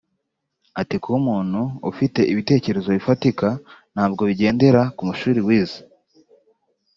[0.81, 1.59] Ati “Kuba umuntu
[1.91, 3.47] ufite ibitekerezo bifatika
[3.93, 5.79] ntabwo bigendera ku mashuri wize